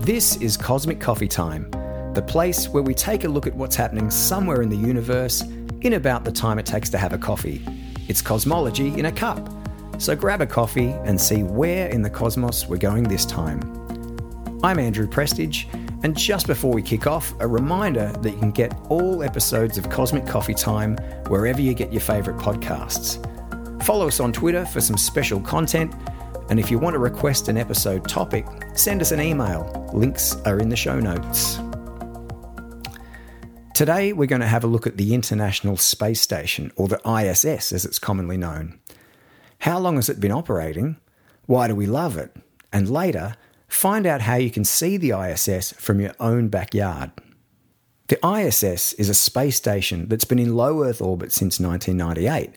This 0.00 0.36
is 0.36 0.56
Cosmic 0.56 0.98
Coffee 0.98 1.28
Time, 1.28 1.70
the 2.14 2.24
place 2.26 2.70
where 2.70 2.82
we 2.82 2.94
take 2.94 3.24
a 3.24 3.28
look 3.28 3.46
at 3.46 3.54
what's 3.54 3.76
happening 3.76 4.10
somewhere 4.10 4.62
in 4.62 4.70
the 4.70 4.76
universe 4.76 5.42
in 5.82 5.92
about 5.92 6.24
the 6.24 6.32
time 6.32 6.58
it 6.58 6.64
takes 6.64 6.88
to 6.90 6.98
have 6.98 7.12
a 7.12 7.18
coffee. 7.18 7.62
It's 8.08 8.22
cosmology 8.22 8.98
in 8.98 9.04
a 9.04 9.12
cup. 9.12 9.46
So 9.98 10.16
grab 10.16 10.40
a 10.40 10.46
coffee 10.46 10.92
and 11.04 11.20
see 11.20 11.42
where 11.42 11.88
in 11.88 12.00
the 12.00 12.08
cosmos 12.08 12.66
we're 12.66 12.78
going 12.78 13.04
this 13.04 13.26
time. 13.26 13.60
I'm 14.64 14.78
Andrew 14.78 15.06
Prestige, 15.06 15.66
and 16.02 16.16
just 16.16 16.46
before 16.46 16.72
we 16.72 16.80
kick 16.80 17.06
off, 17.06 17.34
a 17.38 17.46
reminder 17.46 18.10
that 18.22 18.30
you 18.30 18.38
can 18.38 18.52
get 18.52 18.74
all 18.88 19.22
episodes 19.22 19.76
of 19.76 19.90
Cosmic 19.90 20.26
Coffee 20.26 20.54
Time 20.54 20.96
wherever 21.26 21.60
you 21.60 21.74
get 21.74 21.92
your 21.92 22.00
favourite 22.00 22.40
podcasts. 22.40 23.22
Follow 23.82 24.08
us 24.08 24.18
on 24.18 24.32
Twitter 24.32 24.64
for 24.64 24.80
some 24.80 24.96
special 24.96 25.42
content, 25.42 25.92
and 26.50 26.58
if 26.58 26.68
you 26.68 26.78
want 26.80 26.94
to 26.94 26.98
request 26.98 27.48
an 27.48 27.56
episode 27.56 28.08
topic, 28.08 28.44
send 28.74 29.00
us 29.00 29.12
an 29.12 29.20
email. 29.20 29.88
Links 29.94 30.34
are 30.44 30.58
in 30.58 30.68
the 30.68 30.76
show 30.76 30.98
notes. 30.98 31.60
Today, 33.72 34.12
we're 34.12 34.26
going 34.26 34.40
to 34.40 34.48
have 34.48 34.64
a 34.64 34.66
look 34.66 34.84
at 34.84 34.96
the 34.96 35.14
International 35.14 35.76
Space 35.76 36.20
Station, 36.20 36.72
or 36.74 36.88
the 36.88 37.00
ISS 37.08 37.72
as 37.72 37.84
it's 37.84 38.00
commonly 38.00 38.36
known. 38.36 38.80
How 39.60 39.78
long 39.78 39.94
has 39.94 40.08
it 40.08 40.18
been 40.18 40.32
operating? 40.32 40.96
Why 41.46 41.68
do 41.68 41.76
we 41.76 41.86
love 41.86 42.16
it? 42.16 42.34
And 42.72 42.90
later, 42.90 43.36
find 43.68 44.04
out 44.04 44.22
how 44.22 44.34
you 44.34 44.50
can 44.50 44.64
see 44.64 44.96
the 44.96 45.12
ISS 45.12 45.72
from 45.74 46.00
your 46.00 46.14
own 46.18 46.48
backyard. 46.48 47.12
The 48.08 48.18
ISS 48.26 48.92
is 48.94 49.08
a 49.08 49.14
space 49.14 49.56
station 49.56 50.08
that's 50.08 50.24
been 50.24 50.40
in 50.40 50.56
low 50.56 50.82
Earth 50.82 51.00
orbit 51.00 51.30
since 51.30 51.60
1998. 51.60 52.50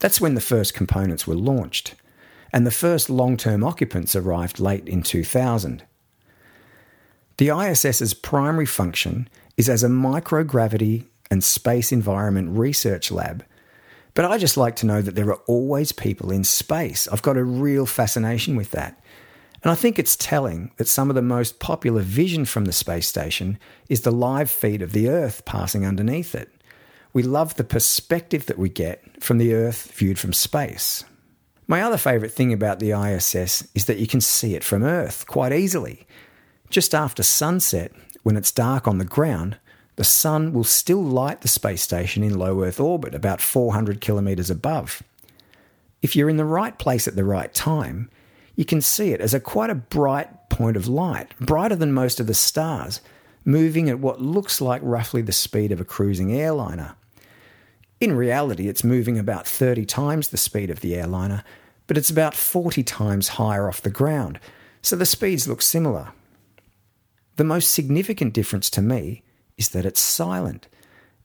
That's 0.00 0.20
when 0.20 0.34
the 0.34 0.40
first 0.40 0.74
components 0.74 1.28
were 1.28 1.36
launched. 1.36 1.94
And 2.56 2.66
the 2.66 2.70
first 2.70 3.10
long 3.10 3.36
term 3.36 3.62
occupants 3.62 4.16
arrived 4.16 4.60
late 4.60 4.88
in 4.88 5.02
2000. 5.02 5.84
The 7.36 7.50
ISS's 7.50 8.14
primary 8.14 8.64
function 8.64 9.28
is 9.58 9.68
as 9.68 9.84
a 9.84 9.88
microgravity 9.88 11.04
and 11.30 11.44
space 11.44 11.92
environment 11.92 12.56
research 12.56 13.10
lab. 13.10 13.44
But 14.14 14.24
I 14.24 14.38
just 14.38 14.56
like 14.56 14.74
to 14.76 14.86
know 14.86 15.02
that 15.02 15.14
there 15.14 15.28
are 15.28 15.42
always 15.46 15.92
people 15.92 16.32
in 16.32 16.44
space. 16.44 17.06
I've 17.08 17.20
got 17.20 17.36
a 17.36 17.44
real 17.44 17.84
fascination 17.84 18.56
with 18.56 18.70
that. 18.70 19.04
And 19.62 19.70
I 19.70 19.74
think 19.74 19.98
it's 19.98 20.16
telling 20.16 20.70
that 20.78 20.88
some 20.88 21.10
of 21.10 21.14
the 21.14 21.20
most 21.20 21.60
popular 21.60 22.00
vision 22.00 22.46
from 22.46 22.64
the 22.64 22.72
space 22.72 23.06
station 23.06 23.58
is 23.90 24.00
the 24.00 24.10
live 24.10 24.50
feed 24.50 24.80
of 24.80 24.92
the 24.92 25.10
Earth 25.10 25.44
passing 25.44 25.84
underneath 25.84 26.34
it. 26.34 26.50
We 27.12 27.22
love 27.22 27.56
the 27.56 27.64
perspective 27.64 28.46
that 28.46 28.58
we 28.58 28.70
get 28.70 29.22
from 29.22 29.36
the 29.36 29.52
Earth 29.52 29.92
viewed 29.92 30.18
from 30.18 30.32
space. 30.32 31.04
My 31.68 31.82
other 31.82 31.96
favourite 31.96 32.32
thing 32.32 32.52
about 32.52 32.78
the 32.78 32.92
ISS 32.92 33.66
is 33.74 33.86
that 33.86 33.98
you 33.98 34.06
can 34.06 34.20
see 34.20 34.54
it 34.54 34.62
from 34.62 34.84
Earth 34.84 35.26
quite 35.26 35.52
easily. 35.52 36.06
Just 36.70 36.94
after 36.94 37.24
sunset, 37.24 37.92
when 38.22 38.36
it's 38.36 38.52
dark 38.52 38.86
on 38.86 38.98
the 38.98 39.04
ground, 39.04 39.56
the 39.96 40.04
sun 40.04 40.52
will 40.52 40.64
still 40.64 41.02
light 41.02 41.40
the 41.40 41.48
space 41.48 41.82
station 41.82 42.22
in 42.22 42.38
low 42.38 42.62
Earth 42.62 42.78
orbit, 42.78 43.14
about 43.14 43.40
400 43.40 44.00
kilometres 44.00 44.50
above. 44.50 45.02
If 46.02 46.14
you're 46.14 46.30
in 46.30 46.36
the 46.36 46.44
right 46.44 46.78
place 46.78 47.08
at 47.08 47.16
the 47.16 47.24
right 47.24 47.52
time, 47.52 48.10
you 48.54 48.64
can 48.64 48.80
see 48.80 49.10
it 49.10 49.20
as 49.20 49.34
a 49.34 49.40
quite 49.40 49.70
a 49.70 49.74
bright 49.74 50.48
point 50.48 50.76
of 50.76 50.86
light, 50.86 51.36
brighter 51.40 51.74
than 51.76 51.92
most 51.92 52.20
of 52.20 52.28
the 52.28 52.34
stars, 52.34 53.00
moving 53.44 53.88
at 53.88 53.98
what 53.98 54.20
looks 54.20 54.60
like 54.60 54.80
roughly 54.84 55.20
the 55.20 55.32
speed 55.32 55.72
of 55.72 55.80
a 55.80 55.84
cruising 55.84 56.32
airliner. 56.32 56.94
In 57.98 58.14
reality, 58.14 58.68
it's 58.68 58.84
moving 58.84 59.18
about 59.18 59.46
30 59.46 59.86
times 59.86 60.28
the 60.28 60.36
speed 60.36 60.70
of 60.70 60.80
the 60.80 60.94
airliner, 60.94 61.42
but 61.86 61.96
it's 61.96 62.10
about 62.10 62.34
40 62.34 62.82
times 62.82 63.28
higher 63.28 63.68
off 63.68 63.80
the 63.80 63.90
ground, 63.90 64.38
so 64.82 64.96
the 64.96 65.06
speeds 65.06 65.48
look 65.48 65.62
similar. 65.62 66.12
The 67.36 67.44
most 67.44 67.72
significant 67.72 68.34
difference 68.34 68.68
to 68.70 68.82
me 68.82 69.22
is 69.56 69.70
that 69.70 69.86
it's 69.86 70.00
silent. 70.00 70.68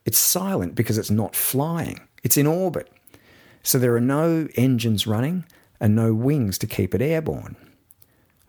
It's 0.06 0.18
silent 0.18 0.76
because 0.76 0.98
it's 0.98 1.12
not 1.12 1.36
flying, 1.36 2.00
it's 2.24 2.38
in 2.38 2.48
orbit. 2.48 2.90
So 3.64 3.78
there 3.78 3.96
are 3.96 4.02
no 4.02 4.48
engines 4.56 5.06
running, 5.06 5.46
and 5.82 5.96
no 5.96 6.14
wings 6.14 6.58
to 6.60 6.68
keep 6.68 6.96
it 6.96 7.02
airborne. 7.02 7.56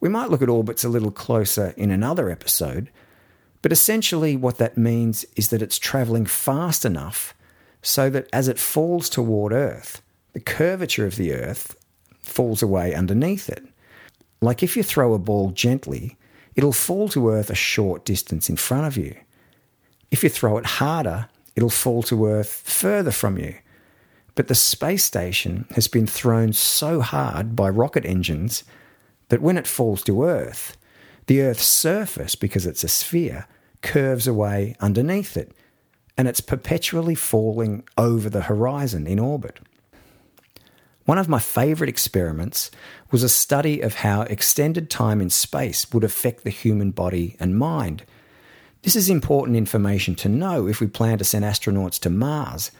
We 0.01 0.09
might 0.09 0.31
look 0.31 0.43
at 0.43 0.49
orbits 0.49 0.85
a 0.85 0.89
little 0.89 1.11
closer 1.11 1.73
in 1.77 1.91
another 1.91 2.31
episode, 2.31 2.91
but 3.63 3.73
essentially 3.73 4.37
what 4.37 4.59
that 4.59 4.77
means 4.77 5.25
is 5.35 5.49
that 5.49 5.63
it's 5.63 5.79
travelling 5.79 6.27
fast 6.27 6.85
enough 6.85 7.35
so 7.83 8.09
that 8.11 8.29
as 8.33 8.49
it 8.49 8.59
falls 8.59 9.09
toward 9.09 9.53
Earth, 9.53 10.01
the 10.33 10.41
curvature 10.41 11.05
of 11.05 11.17
the 11.17 11.35
Earth 11.35 11.77
falls 12.23 12.63
away 12.63 12.95
underneath 12.95 13.49
it. 13.49 13.65
Like 14.41 14.63
if 14.63 14.77
you 14.77 14.83
throw 14.83 15.13
a 15.13 15.19
ball 15.19 15.51
gently, 15.51 16.17
it'll 16.55 16.73
fall 16.73 17.09
to 17.11 17.29
Earth 17.31 17.51
a 17.51 17.55
short 17.55 18.05
distance 18.05 18.49
in 18.49 18.57
front 18.57 18.87
of 18.87 18.97
you. 18.97 19.17
If 20.11 20.23
you 20.23 20.29
throw 20.29 20.59
it 20.59 20.67
harder, 20.67 21.29
it'll 21.57 21.71
fall 21.71 22.03
to 22.05 22.27
Earth 22.27 22.63
further 22.65 23.13
from 23.13 23.39
you. 23.39 23.57
But 24.35 24.49
the 24.49 24.55
space 24.55 25.05
station 25.05 25.67
has 25.75 25.89
been 25.89 26.07
thrown 26.07 26.53
so 26.53 27.01
hard 27.01 27.55
by 27.55 27.69
rocket 27.69 28.07
engines 28.07 28.65
that 29.29 29.43
when 29.43 29.59
it 29.59 29.67
falls 29.67 30.03
to 30.05 30.25
Earth, 30.25 30.77
the 31.27 31.43
Earth's 31.43 31.67
surface, 31.67 32.35
because 32.35 32.67
it's 32.67 32.85
a 32.85 32.89
sphere, 32.89 33.47
curves 33.83 34.27
away 34.27 34.75
underneath 34.81 35.37
it, 35.37 35.53
and 36.17 36.29
it's 36.29 36.41
perpetually 36.41 37.15
falling 37.15 37.85
over 37.97 38.29
the 38.29 38.43
horizon 38.43 39.07
in 39.07 39.19
orbit. 39.19 39.61
One 41.05 41.19
of 41.19 41.29
my 41.29 41.39
favourite 41.39 41.89
experiments 41.89 42.71
was 43.11 43.23
a 43.23 43.29
study 43.29 43.81
of 43.81 43.97
how 43.97 44.23
extended 44.23 44.89
time 44.89 45.21
in 45.21 45.31
space 45.31 45.91
would 45.93 46.05
affect 46.05 46.45
the 46.45 46.51
human 46.51 46.91
body 46.91 47.37
and 47.41 47.59
mind. 47.59 48.05
This 48.83 48.97
is 48.97 49.09
important 49.09 49.57
information 49.57 50.15
to 50.17 50.29
know 50.29 50.69
if 50.69 50.81
we 50.81 50.87
plan 50.87 51.19
to 51.19 51.25
send 51.25 51.45
astronauts 51.45 51.99
to 52.01 52.11
Mars 52.11 52.71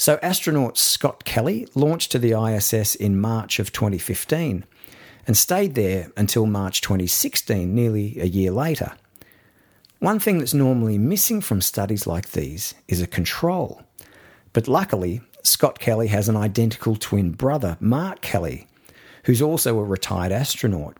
so, 0.00 0.20
astronaut 0.22 0.78
Scott 0.78 1.24
Kelly 1.24 1.66
launched 1.74 2.12
to 2.12 2.20
the 2.20 2.40
ISS 2.40 2.94
in 2.94 3.20
March 3.20 3.58
of 3.58 3.72
2015 3.72 4.64
and 5.26 5.36
stayed 5.36 5.74
there 5.74 6.12
until 6.16 6.46
March 6.46 6.80
2016, 6.82 7.74
nearly 7.74 8.16
a 8.20 8.26
year 8.26 8.52
later. 8.52 8.92
One 10.00 10.20
thing 10.20 10.38
that's 10.38 10.54
normally 10.54 10.96
missing 10.96 11.40
from 11.40 11.60
studies 11.60 12.06
like 12.06 12.30
these 12.30 12.74
is 12.86 13.02
a 13.02 13.06
control. 13.06 13.82
But 14.52 14.68
luckily, 14.68 15.22
Scott 15.42 15.80
Kelly 15.80 16.06
has 16.06 16.28
an 16.28 16.36
identical 16.36 16.94
twin 16.94 17.32
brother, 17.32 17.76
Mark 17.80 18.20
Kelly, 18.20 18.68
who's 19.24 19.42
also 19.42 19.78
a 19.78 19.84
retired 19.84 20.30
astronaut. 20.30 20.96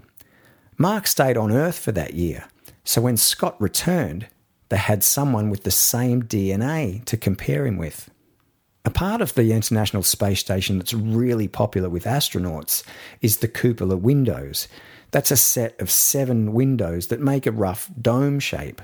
Mark 0.77 1.07
stayed 1.07 1.37
on 1.37 1.53
Earth 1.53 1.79
for 1.79 1.93
that 1.93 2.15
year, 2.15 2.47
so 2.83 3.01
when 3.01 3.17
Scott 3.17 3.61
returned, 3.61 4.27
they 4.69 4.77
had 4.77 5.05
someone 5.05 5.49
with 5.49 5.63
the 5.63 5.71
same 5.71 6.25
DNA 6.25 7.05
to 7.05 7.17
compare 7.17 7.67
him 7.67 7.79
with. 7.79 8.11
A 8.85 8.91
part 8.91 9.21
of 9.21 9.35
the 9.35 9.53
International 9.53 10.03
Space 10.03 10.41
Station 10.41 10.79
that's 10.79 10.95
really 10.95 11.47
popular 11.47 11.89
with 11.89 12.05
astronauts 12.05 12.83
is 13.21 13.39
the 13.39 13.49
cupola 13.49 13.97
windows. 13.97 14.67
That's 15.11 15.31
a 15.31 15.37
set 15.37 15.81
of 15.81 15.91
seven 15.91 16.53
windows 16.53 17.07
that 17.07 17.21
make 17.21 17.47
a 17.47 17.53
rough 17.53 17.91
dome 18.01 18.41
shape. 18.41 18.83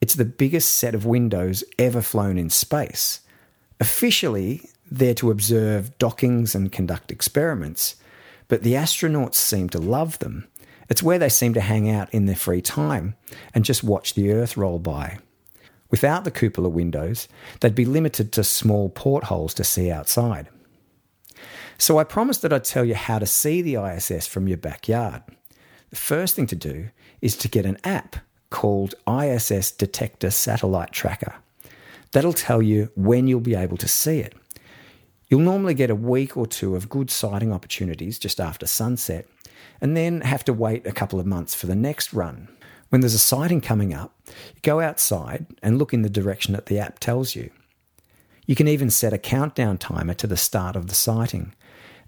It's 0.00 0.14
the 0.14 0.24
biggest 0.24 0.74
set 0.74 0.94
of 0.94 1.04
windows 1.04 1.62
ever 1.78 2.00
flown 2.00 2.38
in 2.38 2.48
space. 2.48 3.20
Officially, 3.80 4.68
they're 4.90 5.14
to 5.14 5.30
observe 5.30 5.96
dockings 5.98 6.54
and 6.54 6.72
conduct 6.72 7.12
experiments, 7.12 7.96
but 8.48 8.62
the 8.62 8.72
astronauts 8.72 9.34
seem 9.34 9.68
to 9.70 9.78
love 9.78 10.18
them. 10.18 10.48
It's 10.88 11.02
where 11.02 11.18
they 11.18 11.28
seem 11.28 11.54
to 11.54 11.60
hang 11.60 11.88
out 11.88 12.12
in 12.12 12.26
their 12.26 12.34
free 12.34 12.62
time 12.62 13.14
and 13.54 13.64
just 13.64 13.84
watch 13.84 14.14
the 14.14 14.32
Earth 14.32 14.56
roll 14.56 14.78
by. 14.78 15.18
Without 15.90 16.24
the 16.24 16.30
cupola 16.30 16.68
windows, 16.68 17.28
they'd 17.60 17.74
be 17.74 17.84
limited 17.84 18.32
to 18.32 18.44
small 18.44 18.88
portholes 18.88 19.54
to 19.54 19.64
see 19.64 19.90
outside. 19.90 20.48
So 21.80 21.96
I 21.96 22.04
promised 22.04 22.42
that 22.42 22.52
I'd 22.52 22.64
tell 22.64 22.84
you 22.84 22.94
how 22.94 23.18
to 23.18 23.24
see 23.24 23.62
the 23.62 23.76
ISS 23.76 24.26
from 24.26 24.46
your 24.46 24.58
backyard. 24.58 25.22
The 25.88 25.96
first 25.96 26.36
thing 26.36 26.46
to 26.48 26.54
do 26.54 26.90
is 27.22 27.34
to 27.38 27.48
get 27.48 27.64
an 27.64 27.78
app 27.84 28.16
called 28.50 28.94
ISS 29.08 29.72
Detector 29.72 30.30
Satellite 30.30 30.92
Tracker. 30.92 31.36
That'll 32.12 32.34
tell 32.34 32.60
you 32.60 32.90
when 32.96 33.26
you'll 33.26 33.40
be 33.40 33.54
able 33.54 33.78
to 33.78 33.88
see 33.88 34.18
it. 34.18 34.34
You'll 35.28 35.40
normally 35.40 35.72
get 35.72 35.88
a 35.88 35.94
week 35.94 36.36
or 36.36 36.46
two 36.46 36.76
of 36.76 36.90
good 36.90 37.10
sighting 37.10 37.50
opportunities 37.50 38.18
just 38.18 38.40
after 38.40 38.66
sunset, 38.66 39.26
and 39.80 39.96
then 39.96 40.20
have 40.20 40.44
to 40.44 40.52
wait 40.52 40.86
a 40.86 40.92
couple 40.92 41.18
of 41.18 41.24
months 41.24 41.54
for 41.54 41.66
the 41.66 41.74
next 41.74 42.12
run. 42.12 42.48
When 42.90 43.00
there's 43.00 43.14
a 43.14 43.18
sighting 43.18 43.62
coming 43.62 43.94
up, 43.94 44.14
go 44.60 44.80
outside 44.80 45.46
and 45.62 45.78
look 45.78 45.94
in 45.94 46.02
the 46.02 46.10
direction 46.10 46.52
that 46.52 46.66
the 46.66 46.78
app 46.78 46.98
tells 46.98 47.34
you. 47.34 47.50
You 48.46 48.54
can 48.54 48.68
even 48.68 48.90
set 48.90 49.14
a 49.14 49.18
countdown 49.18 49.78
timer 49.78 50.12
to 50.14 50.26
the 50.26 50.36
start 50.36 50.76
of 50.76 50.88
the 50.88 50.94
sighting. 50.94 51.54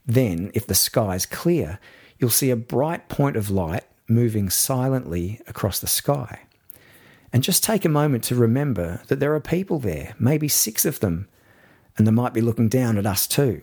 Then, 0.06 0.50
if 0.54 0.66
the 0.66 0.74
sky's 0.74 1.26
clear, 1.26 1.78
you'll 2.18 2.30
see 2.30 2.50
a 2.50 2.56
bright 2.56 3.08
point 3.08 3.36
of 3.36 3.50
light 3.50 3.84
moving 4.08 4.50
silently 4.50 5.40
across 5.46 5.78
the 5.80 5.86
sky. 5.86 6.40
And 7.32 7.42
just 7.42 7.64
take 7.64 7.84
a 7.84 7.88
moment 7.88 8.24
to 8.24 8.34
remember 8.34 9.02
that 9.08 9.20
there 9.20 9.34
are 9.34 9.40
people 9.40 9.78
there, 9.78 10.14
maybe 10.18 10.48
six 10.48 10.84
of 10.84 11.00
them, 11.00 11.28
and 11.96 12.06
they 12.06 12.10
might 12.10 12.34
be 12.34 12.40
looking 12.40 12.68
down 12.68 12.98
at 12.98 13.06
us 13.06 13.26
too. 13.26 13.62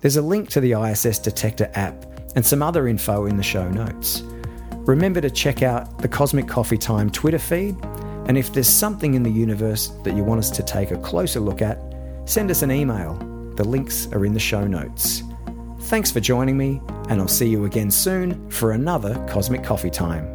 There's 0.00 0.16
a 0.16 0.22
link 0.22 0.50
to 0.50 0.60
the 0.60 0.72
ISS 0.72 1.18
Detector 1.18 1.70
app 1.74 2.04
and 2.36 2.44
some 2.44 2.62
other 2.62 2.88
info 2.88 3.26
in 3.26 3.36
the 3.36 3.42
show 3.42 3.68
notes. 3.68 4.22
Remember 4.86 5.20
to 5.20 5.30
check 5.30 5.62
out 5.62 5.98
the 5.98 6.08
Cosmic 6.08 6.46
Coffee 6.46 6.76
Time 6.76 7.10
Twitter 7.10 7.38
feed, 7.38 7.74
and 8.26 8.36
if 8.36 8.52
there's 8.52 8.68
something 8.68 9.14
in 9.14 9.22
the 9.22 9.30
universe 9.30 9.88
that 10.04 10.14
you 10.14 10.22
want 10.22 10.40
us 10.40 10.50
to 10.50 10.62
take 10.62 10.90
a 10.90 10.98
closer 10.98 11.40
look 11.40 11.62
at, 11.62 11.78
send 12.26 12.50
us 12.50 12.62
an 12.62 12.70
email. 12.70 13.18
The 13.56 13.64
links 13.64 14.08
are 14.12 14.24
in 14.24 14.34
the 14.34 14.40
show 14.40 14.66
notes. 14.66 15.22
Thanks 15.82 16.10
for 16.10 16.18
joining 16.18 16.56
me, 16.56 16.80
and 17.08 17.20
I'll 17.20 17.28
see 17.28 17.48
you 17.48 17.66
again 17.66 17.90
soon 17.90 18.50
for 18.50 18.72
another 18.72 19.14
Cosmic 19.28 19.62
Coffee 19.62 19.90
Time. 19.90 20.33